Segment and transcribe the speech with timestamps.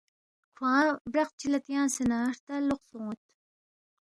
[0.55, 3.23] کھوانگ برق چی لہ تیانگسے نہ ہرتا لوقسے اون٘ید